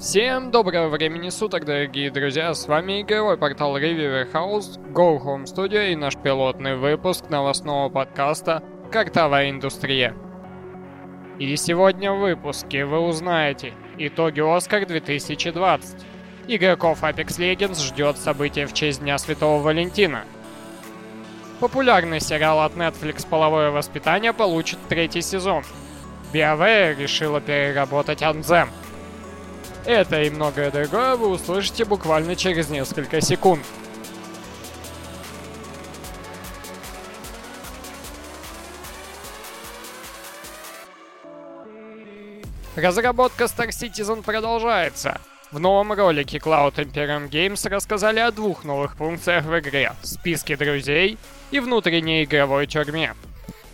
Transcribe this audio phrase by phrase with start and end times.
[0.00, 5.92] Всем доброго времени суток, дорогие друзья, с вами игровой портал Reviewer House, Go Home Studio
[5.92, 10.16] и наш пилотный выпуск новостного подкаста «Картовая индустрия».
[11.38, 16.00] И сегодня в выпуске вы узнаете итоги Оскар 2020.
[16.48, 20.24] Игроков Apex Legends ждет событие в честь Дня Святого Валентина.
[21.60, 25.62] Популярный сериал от Netflix «Половое воспитание» получит третий сезон.
[26.32, 28.68] BioWare решила переработать Anthem–
[29.90, 33.64] это и многое другое вы услышите буквально через несколько секунд.
[42.76, 45.20] Разработка Star Citizen продолжается.
[45.50, 51.18] В новом ролике Cloud Imperium Games рассказали о двух новых функциях в игре— списке друзей
[51.50, 53.14] и внутренней игровой тюрьме.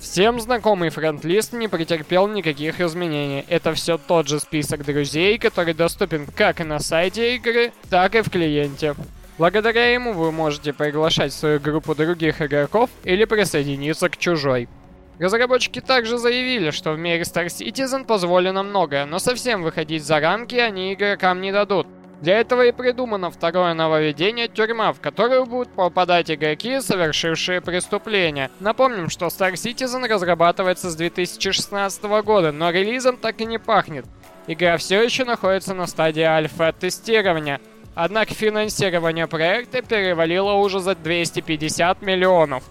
[0.00, 3.44] Всем знакомый френд-лист не претерпел никаких изменений.
[3.48, 8.30] Это все тот же список друзей, который доступен как на сайте игры, так и в
[8.30, 8.94] клиенте.
[9.36, 14.70] Благодаря ему вы можете приглашать в свою группу других игроков или присоединиться к чужой.
[15.18, 20.56] Разработчики также заявили, что в мире Star Citizen позволено многое, но совсем выходить за рамки
[20.56, 21.86] они игрокам не дадут.
[22.20, 28.50] Для этого и придумано второе нововведение «Тюрьма», в которую будут попадать игроки, совершившие преступления.
[28.60, 34.04] Напомним, что Star Citizen разрабатывается с 2016 года, но релизом так и не пахнет.
[34.46, 37.58] Игра все еще находится на стадии альфа-тестирования.
[37.94, 42.64] Однако финансирование проекта перевалило уже за 250 миллионов.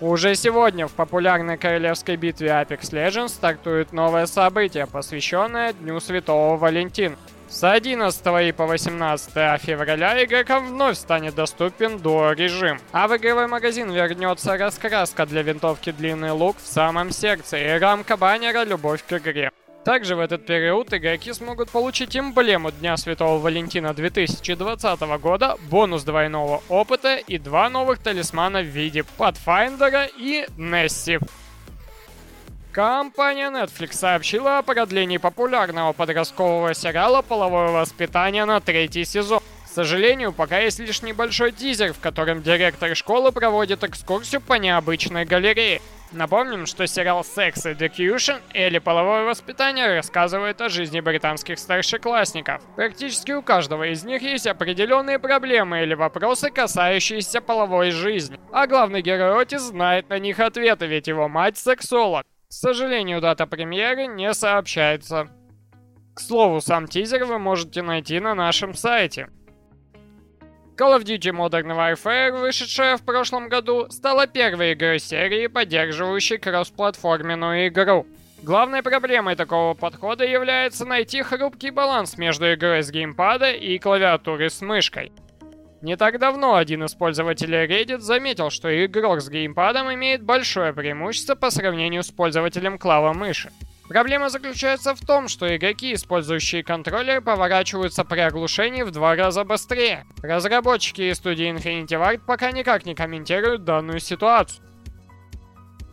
[0.00, 7.16] Уже сегодня в популярной королевской битве Apex Legends стартует новое событие, посвященное Дню Святого Валентина.
[7.54, 12.80] С 11 и по 18 февраля игрокам вновь станет доступен дуо-режим.
[12.90, 18.16] А в игровой магазин вернется раскраска для винтовки длинный лук в самом сердце и рамка
[18.16, 19.52] баннера «Любовь к игре».
[19.84, 26.60] Также в этот период игроки смогут получить эмблему Дня Святого Валентина 2020 года, бонус двойного
[26.68, 31.20] опыта и два новых талисмана в виде Pathfinder и Несси.
[32.74, 39.38] Компания Netflix сообщила о продлении популярного подросткового сериала «Половое воспитание» на третий сезон.
[39.64, 45.24] К сожалению, пока есть лишь небольшой тизер, в котором директор школы проводит экскурсию по необычной
[45.24, 45.82] галерее.
[46.10, 52.60] Напомним, что сериал Sex Education или Половое воспитание рассказывает о жизни британских старшеклассников.
[52.74, 58.40] Практически у каждого из них есть определенные проблемы или вопросы, касающиеся половой жизни.
[58.50, 62.26] А главный герой Отис знает на них ответы, ведь его мать сексолог.
[62.54, 65.28] К сожалению, дата премьеры не сообщается.
[66.14, 69.28] К слову, сам тизер вы можете найти на нашем сайте.
[70.76, 77.66] Call of Duty Modern Warfare, вышедшая в прошлом году, стала первой игрой серии, поддерживающей кроссплатформенную
[77.68, 78.06] игру.
[78.44, 84.60] Главной проблемой такого подхода является найти хрупкий баланс между игрой с геймпада и клавиатурой с
[84.60, 85.10] мышкой.
[85.84, 91.34] Не так давно один из пользователей Reddit заметил, что игрок с геймпадом имеет большое преимущество
[91.34, 93.52] по сравнению с пользователем клава мыши.
[93.86, 100.06] Проблема заключается в том, что игроки, использующие контроллер, поворачиваются при оглушении в два раза быстрее.
[100.22, 104.64] Разработчики и студии Infinity Ward пока никак не комментируют данную ситуацию.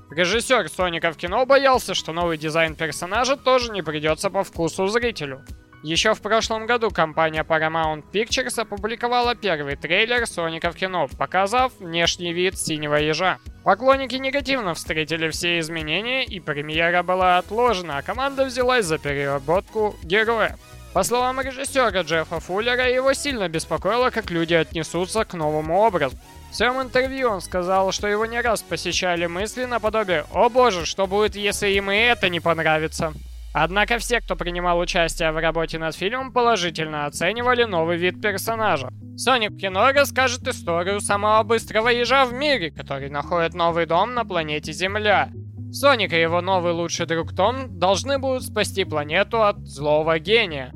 [0.09, 5.41] Режиссер Соника в кино боялся, что новый дизайн персонажа тоже не придется по вкусу зрителю.
[5.83, 12.33] Еще в прошлом году компания Paramount Pictures опубликовала первый трейлер Соника в кино, показав внешний
[12.33, 13.39] вид синего ежа.
[13.63, 20.57] Поклонники негативно встретили все изменения, и премьера была отложена, а команда взялась за переработку героя.
[20.93, 26.15] По словам режиссера Джеффа Фуллера, его сильно беспокоило, как люди отнесутся к новому образу.
[26.51, 31.07] В своем интервью он сказал, что его не раз посещали мысли наподобие «О боже, что
[31.07, 33.13] будет, если им и это не понравится?»
[33.53, 38.89] Однако все, кто принимал участие в работе над фильмом, положительно оценивали новый вид персонажа.
[39.17, 44.71] Соник кино расскажет историю самого быстрого ежа в мире, который находит новый дом на планете
[44.71, 45.29] Земля.
[45.71, 50.71] Соник и его новый лучший друг Том должны будут спасти планету от злого гения.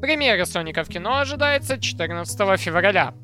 [0.00, 3.14] Премьера Соника в кино ожидается 14 февраля.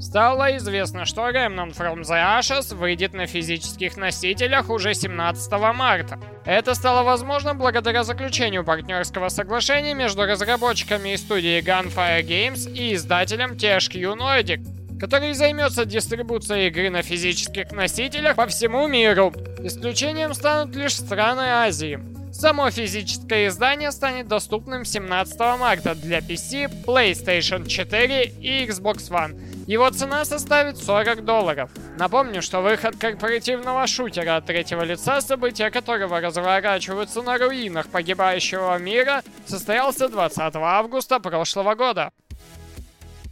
[0.00, 6.20] Стало известно, что Remnant from the Ashes выйдет на физических носителях уже 17 марта.
[6.44, 13.52] Это стало возможно благодаря заключению партнерского соглашения между разработчиками и студией Gunfire Games и издателем
[13.52, 19.32] THQ Nordic, который займется дистрибуцией игры на физических носителях по всему миру.
[19.64, 22.17] Исключением станут лишь страны Азии.
[22.32, 29.88] Само физическое издание станет доступным 17 марта для PC, PlayStation 4 и Xbox One Его
[29.90, 31.70] цена составит 40 долларов.
[31.98, 39.22] Напомню, что выход корпоративного шутера от третьего лица, события которого разворачиваются на руинах погибающего мира,
[39.46, 42.12] состоялся 20 августа прошлого года.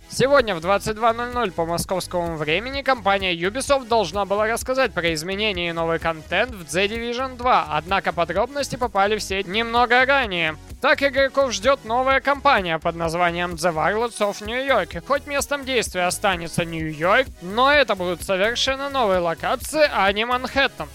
[0.08, 5.98] Сегодня в 22.00 по московскому времени компания Ubisoft должна была рассказать про изменения и новый
[5.98, 10.56] контент в The Division 2, однако подробности попали в сеть немного ранее.
[10.80, 15.04] Так игроков ждет новая кампания под названием The Warlords of New York.
[15.06, 20.86] Хоть местом действия останется Нью-Йорк, но это будут совершенно новые локации, а не Манхэттен.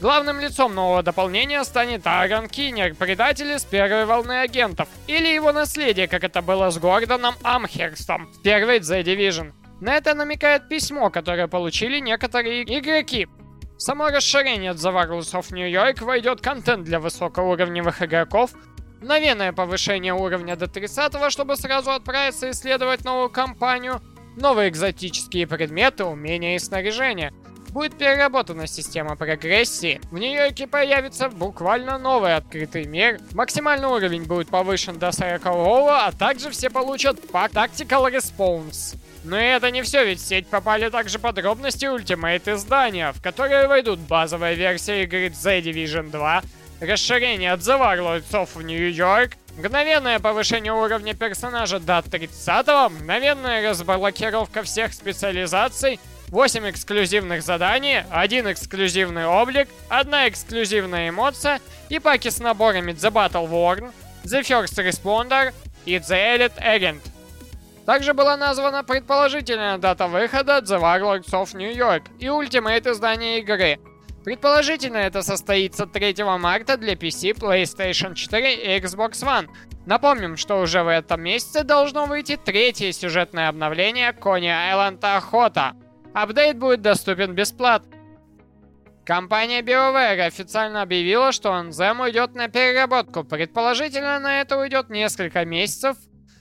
[0.00, 6.08] Главным лицом нового дополнения станет Аарон Киннер, предатель из первой волны агентов, или его наследие,
[6.08, 9.52] как это было с Гордоном Амхерстом в первой The Division.
[9.82, 13.28] На это намекает письмо, которое получили некоторые игроки.
[13.76, 18.52] Само расширение The Warlords of New York войдет контент для высокоуровневых игроков,
[19.02, 24.00] мгновенное повышение уровня до 30 чтобы сразу отправиться исследовать новую кампанию,
[24.34, 27.34] новые экзотические предметы, умения и снаряжение–
[27.70, 30.00] будет переработана система прогрессии.
[30.10, 33.20] В Нью-Йорке появится буквально новый открытый мир.
[33.32, 38.96] Максимальный уровень будет повышен до 40 а также все получат пак Tactical Response.
[39.24, 43.98] Но это не все, ведь в сеть попали также подробности Ultimate издания, в которые войдут
[44.00, 46.42] базовая версия игры The Division 2,
[46.80, 54.94] расширение от The Warlords New York, мгновенное повышение уровня персонажа до 30 мгновенная разблокировка всех
[54.94, 56.00] специализаций,
[56.30, 63.50] 8 эксклюзивных заданий, один эксклюзивный облик, одна эксклюзивная эмоция и паки с наборами The Battle
[63.50, 63.90] Worn,
[64.22, 65.52] The First Responder
[65.86, 67.00] и The Elite Agent.
[67.84, 73.80] Также была названа предположительная дата выхода The Warlords of New York и ультимейт издания игры.
[74.24, 79.48] Предположительно это состоится 3 марта для PC, PlayStation 4 и Xbox One.
[79.84, 85.74] Напомним, что уже в этом месяце должно выйти третье сюжетное обновление Кони Island Охота.
[86.14, 87.96] Апдейт будет доступен бесплатно.
[89.04, 93.24] Компания BioWare официально объявила, что Anthem уйдет на переработку.
[93.24, 95.96] Предположительно, на это уйдет несколько месяцев,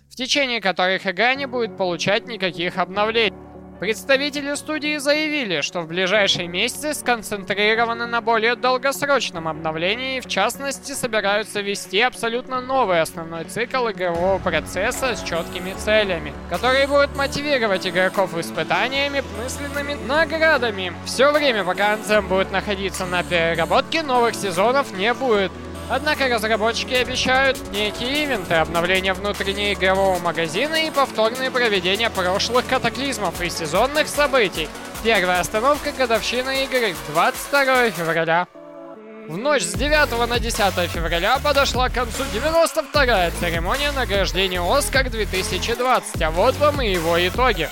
[0.09, 3.48] в течение которых игра не будет получать никаких обновлений.
[3.79, 10.91] Представители студии заявили, что в ближайшие месяцы сконцентрированы на более долгосрочном обновлении и в частности
[10.91, 18.37] собираются вести абсолютно новый основной цикл игрового процесса с четкими целями, которые будут мотивировать игроков
[18.37, 20.91] испытаниями, мысленными наградами.
[21.05, 25.53] Все время, пока Anthem будет находиться на переработке, новых сезонов не будет.
[25.89, 33.49] Однако разработчики обещают некие ивенты, обновления внутреннего игрового магазина и повторное проведение прошлых катаклизмов и
[33.49, 34.69] сезонных событий.
[35.03, 38.47] Первая остановка годовщины игры 22 февраля.
[39.27, 40.57] В ночь с 9 на 10
[40.91, 47.67] февраля подошла к концу 92-я церемония награждения «Оскар 2020», а вот вам и его итоги.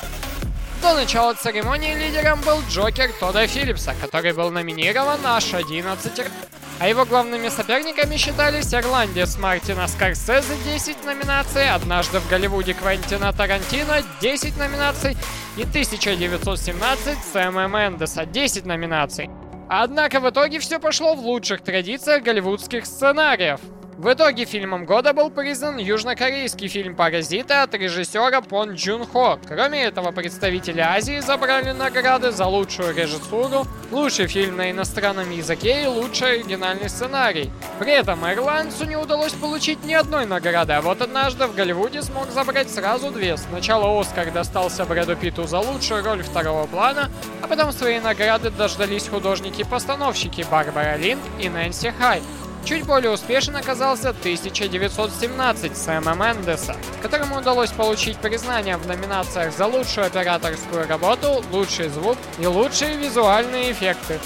[0.81, 6.31] До начала церемонии лидером был Джокер Тодда Филлипса, который был номинирован аж 11
[6.80, 14.04] а его главными соперниками считались Ирландец Мартина Скорсезе 10 номинаций, «Однажды в Голливуде» Квентина Тарантино
[14.22, 15.18] 10 номинаций
[15.58, 19.30] и 1917 Сэма Мендеса 10 номинаций.
[19.70, 23.60] Однако в итоге все пошло в лучших традициях голливудских сценариев–
[23.98, 29.40] в итоге фильмом года был признан южнокорейский фильм «Паразиты» от режиссера Пон Джун Хо.
[29.48, 35.88] Кроме этого, представители Азии забрали награды за лучшую режиссуру, лучший фильм на иностранном языке и
[35.88, 37.50] лучший оригинальный сценарий.
[37.80, 42.30] При этом ирландцу не удалось получить ни одной награды, а вот однажды в Голливуде смог
[42.30, 43.36] забрать сразу две.
[43.36, 47.10] Сначала Оскар достался Брэду Питту за лучшую роль второго плана,
[47.42, 52.21] а потом свои награды дождались художники-постановщики Барбара Линк и Нэнси Хай.
[52.68, 60.07] Чуть более успешен оказался 1917 Сэма Мендеса, которому удалось получить признание в номинациях за лучшую
[60.07, 64.19] операторскую работу, лучший звук и лучшие визуальные эффекты.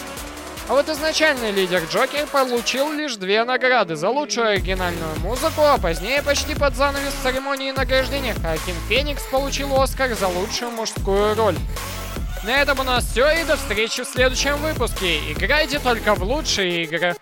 [0.68, 6.24] А вот изначальный лидер Джокер получил лишь две награды за лучшую оригинальную музыку, а позднее
[6.24, 11.58] почти под занавес церемонии награждения Хакин Феникс получил Оскар за лучшую мужскую роль.
[12.44, 15.20] На этом у нас все и до встречи в следующем выпуске.
[15.32, 17.16] Играйте только в лучшие игры.